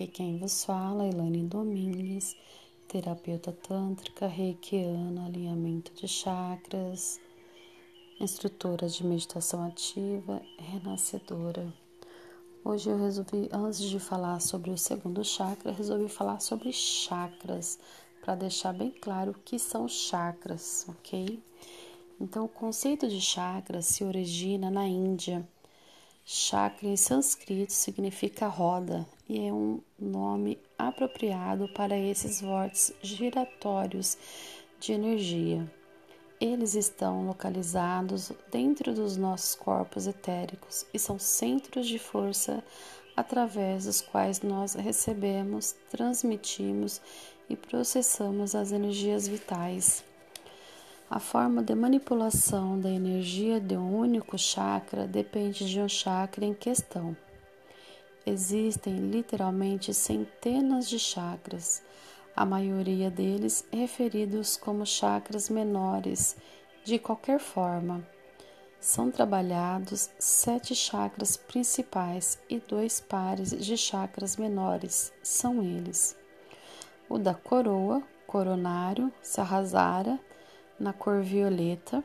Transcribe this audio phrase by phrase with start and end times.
[0.00, 2.34] Aqui quem vos fala, Elaine Domingues,
[2.88, 7.20] terapeuta tântrica, reikiana, alinhamento de chakras,
[8.18, 11.70] instrutora de meditação ativa, renascedora.
[12.64, 17.78] Hoje eu resolvi, antes de falar sobre o segundo chakra, resolvi falar sobre chakras,
[18.22, 21.38] para deixar bem claro o que são chakras, ok?
[22.18, 25.46] Então, o conceito de chakras se origina na Índia
[26.32, 34.16] Chakra em sânscrito significa roda e é um nome apropriado para esses vórtices giratórios
[34.78, 35.68] de energia.
[36.40, 42.62] Eles estão localizados dentro dos nossos corpos etéricos e são centros de força
[43.16, 47.02] através dos quais nós recebemos, transmitimos
[47.48, 50.04] e processamos as energias vitais.
[51.10, 56.54] A forma de manipulação da energia de um único chakra depende de um chakra em
[56.54, 57.16] questão.
[58.24, 61.82] Existem literalmente centenas de chakras,
[62.36, 66.36] a maioria deles referidos como chakras menores.
[66.84, 68.06] De qualquer forma,
[68.78, 75.12] são trabalhados sete chakras principais e dois pares de chakras menores.
[75.24, 76.16] São eles:
[77.08, 80.20] o da coroa, coronário, Sahasrara
[80.80, 82.02] na cor violeta.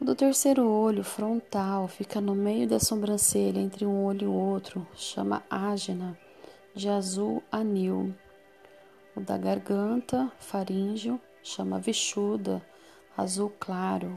[0.00, 4.32] O do terceiro olho, frontal, fica no meio da sobrancelha, entre um olho e o
[4.32, 6.16] outro, chama ágina,
[6.72, 8.14] de azul anil.
[9.16, 12.62] O da garganta, faríngeo, chama vichuda,
[13.16, 14.16] azul claro.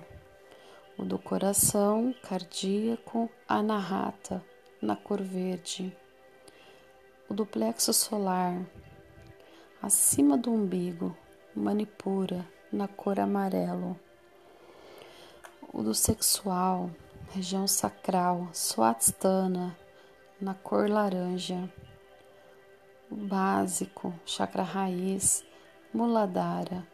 [0.95, 4.45] O do coração, cardíaco, anahata,
[4.79, 5.97] na cor verde.
[7.27, 8.61] O do plexo solar,
[9.81, 11.17] acima do umbigo,
[11.55, 13.99] manipura, na cor amarelo.
[15.73, 16.89] O do sexual,
[17.31, 19.77] região sacral, Swatstana,
[20.39, 21.69] na cor laranja.
[23.09, 25.43] O básico, chakra raiz,
[25.93, 26.87] Muladhara,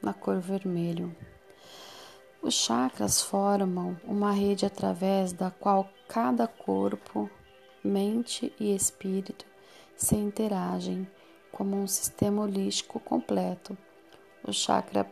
[0.00, 1.14] na cor vermelho.
[2.40, 7.28] Os chakras formam uma rede através da qual cada corpo,
[7.82, 9.44] mente e espírito
[9.96, 11.08] se interagem
[11.50, 13.76] como um sistema holístico completo
[14.46, 15.04] o chakra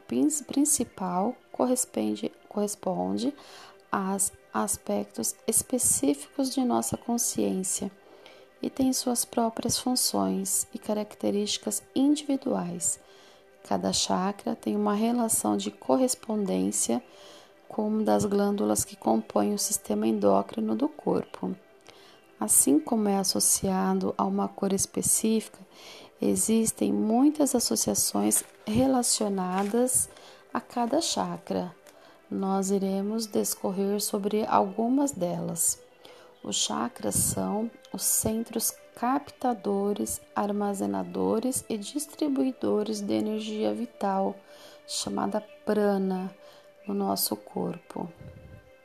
[0.46, 3.34] principal corresponde, corresponde
[3.90, 7.90] aos aspectos específicos de nossa consciência
[8.60, 13.00] e tem suas próprias funções e características individuais.
[13.64, 17.02] Cada chakra tem uma relação de correspondência
[17.68, 21.56] com uma das glândulas que compõem o sistema endócrino do corpo.
[22.38, 25.58] Assim como é associado a uma cor específica,
[26.22, 30.08] existem muitas associações relacionadas
[30.54, 31.74] a cada chakra.
[32.30, 35.80] Nós iremos discorrer sobre algumas delas.
[36.42, 44.36] Os chakras são os centros captadores, armazenadores e distribuidores de energia vital,
[44.86, 46.34] chamada prana,
[46.86, 48.10] no nosso corpo.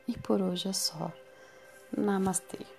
[0.06, 1.12] E por hoje é só.
[1.96, 2.77] Namastê.